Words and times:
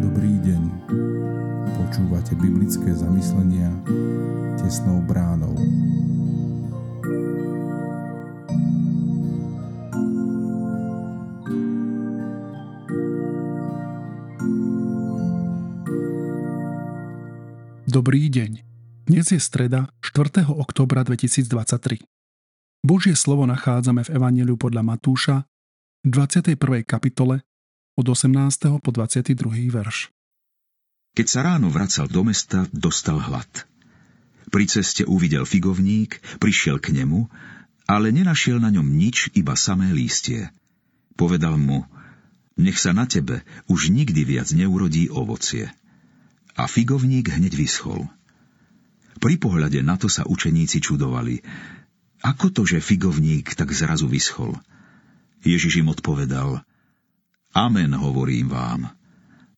Dobrý 0.00 0.34
deň. 0.38 0.62
Počúvate 1.74 2.38
biblické 2.38 2.94
zamyslenia 2.94 3.74
tesnou 4.60 5.02
bránou. 5.02 5.58
Dobrý 17.90 18.30
deň. 18.30 18.62
Dnes 19.10 19.26
je 19.34 19.42
streda 19.42 19.90
4. 19.98 20.46
oktobra 20.46 21.02
2023. 21.02 22.19
Božie 22.80 23.12
slovo 23.12 23.44
nachádzame 23.44 24.08
v 24.08 24.12
Evangeliu 24.16 24.56
podľa 24.56 24.80
Matúša 24.80 25.44
v 26.00 26.08
21. 26.16 26.56
kapitole 26.88 27.44
od 27.92 28.06
18. 28.08 28.80
po 28.80 28.88
22. 28.88 29.36
verš. 29.68 30.08
Keď 31.12 31.26
sa 31.28 31.44
ráno 31.44 31.68
vracal 31.68 32.08
do 32.08 32.24
mesta, 32.24 32.64
dostal 32.72 33.20
hlad. 33.20 33.68
Pri 34.48 34.64
ceste 34.64 35.04
uvidel 35.04 35.44
figovník, 35.44 36.24
prišiel 36.40 36.80
k 36.80 36.96
nemu, 36.96 37.28
ale 37.84 38.16
nenašiel 38.16 38.56
na 38.56 38.72
ňom 38.72 38.88
nič, 38.96 39.28
iba 39.36 39.52
samé 39.60 39.92
lístie. 39.92 40.48
Povedal 41.20 41.60
mu, 41.60 41.84
nech 42.56 42.80
sa 42.80 42.96
na 42.96 43.04
tebe 43.04 43.44
už 43.68 43.92
nikdy 43.92 44.24
viac 44.24 44.48
neurodí 44.56 45.12
ovocie 45.12 45.68
a 46.56 46.64
figovník 46.64 47.28
hneď 47.28 47.52
vyschol. 47.60 48.08
Pri 49.20 49.36
pohľade 49.36 49.84
na 49.84 50.00
to 50.00 50.08
sa 50.08 50.24
učeníci 50.24 50.80
čudovali. 50.80 51.44
Ako 52.20 52.52
to, 52.52 52.68
že 52.68 52.84
figovník 52.84 53.56
tak 53.56 53.72
zrazu 53.72 54.04
vyschol? 54.04 54.56
Ježiš 55.40 55.80
im 55.80 55.88
odpovedal, 55.88 56.60
Amen 57.50 57.90
hovorím 57.96 58.52
vám. 58.52 58.92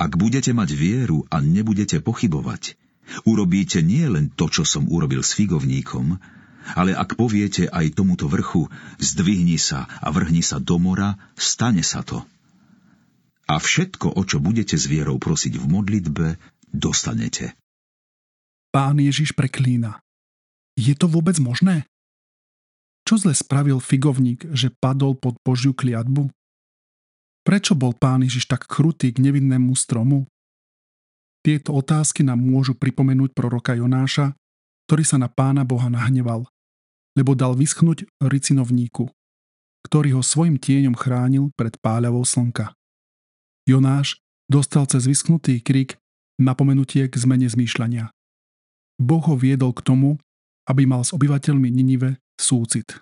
Ak 0.00 0.16
budete 0.16 0.56
mať 0.56 0.72
vieru 0.72 1.28
a 1.28 1.38
nebudete 1.38 2.00
pochybovať, 2.00 2.80
urobíte 3.28 3.84
nie 3.84 4.02
len 4.08 4.32
to, 4.32 4.48
čo 4.48 4.64
som 4.64 4.88
urobil 4.88 5.20
s 5.20 5.36
figovníkom, 5.36 6.16
ale 6.72 6.96
ak 6.96 7.20
poviete 7.20 7.68
aj 7.68 7.92
tomuto 7.92 8.24
vrchu, 8.24 8.72
zdvihni 8.96 9.60
sa 9.60 9.84
a 10.00 10.08
vrhni 10.08 10.40
sa 10.40 10.56
do 10.56 10.80
mora, 10.80 11.20
stane 11.36 11.84
sa 11.84 12.00
to. 12.00 12.24
A 13.44 13.60
všetko, 13.60 14.16
o 14.16 14.22
čo 14.24 14.40
budete 14.40 14.80
s 14.80 14.88
vierou 14.88 15.20
prosiť 15.20 15.60
v 15.60 15.66
modlitbe, 15.68 16.26
dostanete. 16.72 17.52
Pán 18.72 18.96
Ježiš 18.96 19.36
preklína. 19.36 20.00
Je 20.74 20.96
to 20.96 21.06
vôbec 21.06 21.36
možné? 21.38 21.84
Čo 23.04 23.20
zle 23.20 23.36
spravil 23.36 23.84
figovník, 23.84 24.48
že 24.56 24.72
padol 24.72 25.12
pod 25.12 25.36
Božiu 25.44 25.76
kliatbu? 25.76 26.32
Prečo 27.44 27.76
bol 27.76 27.92
pán 27.92 28.24
Ježiš 28.24 28.48
tak 28.48 28.64
krutý 28.64 29.12
k 29.12 29.20
nevinnému 29.20 29.76
stromu? 29.76 30.24
Tieto 31.44 31.76
otázky 31.76 32.24
nám 32.24 32.40
môžu 32.40 32.72
pripomenúť 32.72 33.36
proroka 33.36 33.76
Jonáša, 33.76 34.32
ktorý 34.88 35.04
sa 35.04 35.20
na 35.20 35.28
pána 35.28 35.68
Boha 35.68 35.92
nahneval, 35.92 36.48
lebo 37.12 37.36
dal 37.36 37.52
vyschnúť 37.52 38.08
ricinovníku, 38.24 39.12
ktorý 39.84 40.16
ho 40.16 40.22
svojim 40.24 40.56
tieňom 40.56 40.96
chránil 40.96 41.52
pred 41.52 41.76
páľavou 41.84 42.24
slnka. 42.24 42.72
Jonáš 43.68 44.24
dostal 44.48 44.88
cez 44.88 45.04
vyschnutý 45.04 45.60
krik 45.60 46.00
napomenutie 46.40 47.04
k 47.04 47.14
zmene 47.20 47.44
zmýšľania. 47.44 48.08
Boh 48.96 49.20
ho 49.28 49.36
viedol 49.36 49.76
k 49.76 49.84
tomu, 49.84 50.16
aby 50.64 50.88
mal 50.88 51.04
s 51.04 51.12
obyvateľmi 51.12 51.68
Ninive 51.68 52.23
súcit. 52.38 53.00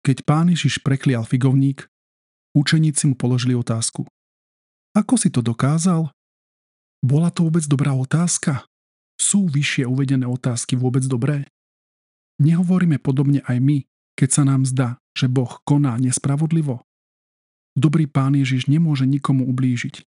Keď 0.00 0.24
pán 0.24 0.48
Ježiš 0.48 0.80
preklial 0.80 1.28
figovník, 1.28 1.86
učeníci 2.56 3.12
mu 3.12 3.14
položili 3.14 3.52
otázku. 3.52 4.08
Ako 4.96 5.14
si 5.20 5.30
to 5.30 5.44
dokázal? 5.44 6.10
Bola 7.00 7.30
to 7.30 7.46
vôbec 7.46 7.64
dobrá 7.68 7.94
otázka? 7.94 8.66
Sú 9.20 9.46
vyššie 9.46 9.84
uvedené 9.84 10.24
otázky 10.24 10.74
vôbec 10.74 11.04
dobré? 11.04 11.46
Nehovoríme 12.40 12.96
podobne 12.96 13.44
aj 13.44 13.60
my, 13.60 13.78
keď 14.16 14.28
sa 14.32 14.42
nám 14.48 14.64
zdá, 14.64 14.96
že 15.12 15.28
Boh 15.28 15.60
koná 15.68 16.00
nespravodlivo? 16.00 16.82
Dobrý 17.76 18.08
pán 18.08 18.34
Ježiš 18.34 18.66
nemôže 18.66 19.04
nikomu 19.04 19.46
ublížiť. 19.46 20.02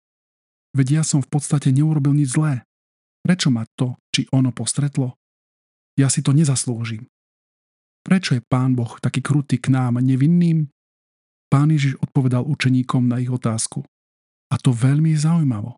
Veď 0.77 1.01
ja 1.01 1.03
som 1.03 1.25
v 1.25 1.29
podstate 1.33 1.73
neurobil 1.73 2.13
nič 2.13 2.37
zlé. 2.37 2.61
Prečo 3.25 3.49
ma 3.49 3.65
to 3.73 3.97
či 4.13 4.29
ono 4.29 4.53
postretlo? 4.53 5.17
Ja 5.99 6.07
si 6.07 6.23
to 6.23 6.31
nezaslúžim. 6.31 7.09
Prečo 8.09 8.33
je 8.33 8.41
Pán 8.41 8.73
Boh 8.73 8.97
taký 8.97 9.21
krutý 9.21 9.61
k 9.61 9.69
nám 9.69 10.01
nevinným? 10.01 10.65
Pán 11.45 11.69
Ježiš 11.69 12.01
odpovedal 12.01 12.41
učeníkom 12.41 13.05
na 13.05 13.21
ich 13.21 13.29
otázku. 13.29 13.85
A 14.49 14.57
to 14.57 14.73
veľmi 14.73 15.13
zaujímavo. 15.13 15.77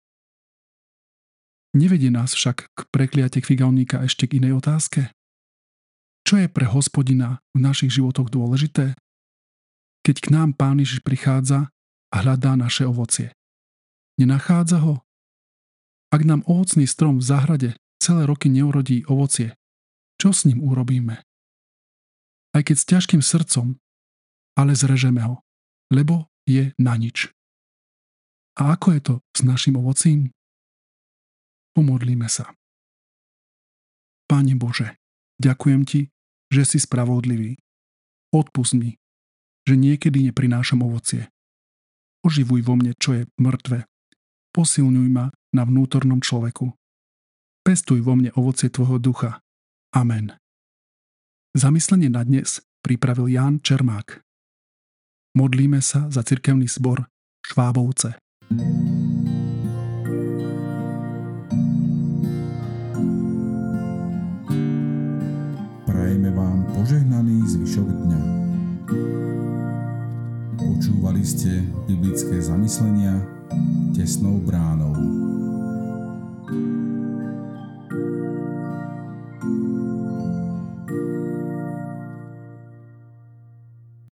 Nevedie 1.76 2.08
nás 2.08 2.32
však 2.32 2.72
k 2.72 2.80
prekliatek 2.88 3.44
figauníka 3.44 4.00
ešte 4.08 4.32
k 4.32 4.40
inej 4.40 4.64
otázke. 4.64 5.12
Čo 6.24 6.40
je 6.40 6.48
pre 6.48 6.72
hospodina 6.72 7.44
v 7.52 7.68
našich 7.68 8.00
životoch 8.00 8.32
dôležité? 8.32 8.96
Keď 10.08 10.16
k 10.24 10.28
nám 10.32 10.56
Pán 10.56 10.80
Ježiš 10.80 11.04
prichádza 11.04 11.68
a 12.12 12.16
hľadá 12.16 12.56
naše 12.56 12.88
ovocie. 12.88 13.36
Nenachádza 14.16 14.80
ho? 14.80 15.04
Ak 16.16 16.24
nám 16.24 16.48
ovocný 16.48 16.88
strom 16.88 17.20
v 17.20 17.28
záhrade 17.28 17.70
celé 18.00 18.24
roky 18.24 18.48
neurodí 18.48 19.04
ovocie, 19.12 19.52
čo 20.16 20.32
s 20.32 20.48
ním 20.48 20.64
urobíme? 20.64 21.28
Aj 22.52 22.62
keď 22.62 22.76
s 22.76 22.86
ťažkým 22.88 23.22
srdcom, 23.24 23.80
ale 24.60 24.76
zrežeme 24.76 25.24
ho, 25.24 25.40
lebo 25.92 26.28
je 26.44 26.76
na 26.76 27.00
nič. 27.00 27.32
A 28.60 28.76
ako 28.76 28.88
je 28.92 29.02
to 29.02 29.16
s 29.32 29.42
našim 29.48 29.80
ovocím? 29.80 30.36
Pomodlíme 31.72 32.28
sa. 32.28 32.52
Pane 34.28 34.60
Bože, 34.60 35.00
ďakujem 35.40 35.82
Ti, 35.88 36.02
že 36.52 36.64
si 36.68 36.78
spravodlivý. 36.84 37.56
Odpust 38.36 38.76
mi, 38.76 39.00
že 39.64 39.80
niekedy 39.80 40.28
neprinášam 40.28 40.84
ovocie. 40.84 41.32
Oživuj 42.28 42.64
vo 42.68 42.76
mne, 42.76 42.92
čo 43.00 43.16
je 43.16 43.24
mŕtve 43.40 43.88
Posilňuj 44.52 45.08
ma 45.08 45.32
na 45.56 45.64
vnútornom 45.64 46.20
človeku. 46.20 46.76
Pestuj 47.64 48.04
vo 48.04 48.20
mne 48.20 48.36
ovocie 48.36 48.68
Tvojho 48.68 49.00
ducha. 49.00 49.40
Amen. 49.96 50.41
Zamyslenie 51.52 52.08
na 52.08 52.24
dnes 52.24 52.64
pripravil 52.80 53.28
Ján 53.28 53.60
Čermák. 53.60 54.24
Modlíme 55.36 55.84
sa 55.84 56.08
za 56.08 56.24
cirkevný 56.24 56.72
zbor 56.72 57.12
Švábovce. 57.44 58.16
Prajeme 65.84 66.32
vám 66.32 66.72
požehnaný 66.72 67.44
zvyšok 67.44 67.88
dňa. 68.00 68.22
Počúvali 70.56 71.20
ste 71.28 71.68
biblické 71.84 72.40
zamyslenia 72.40 73.20
tesnou 73.92 74.40
bránou. 74.40 74.96